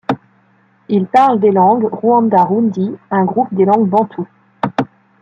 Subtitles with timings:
[0.89, 4.27] Ils parlent des langues rwanda-rundi, un groupe des langues bantoues.